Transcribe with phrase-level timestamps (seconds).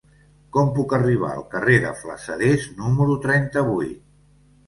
[0.55, 4.01] Com puc arribar al carrer de Flassaders número trenta-vuit?